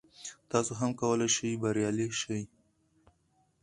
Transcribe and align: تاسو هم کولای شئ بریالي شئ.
تاسو 0.51 0.71
هم 0.79 0.91
کولای 1.01 1.29
شئ 1.35 1.49
بریالي 1.61 2.07
شئ. 2.19 2.41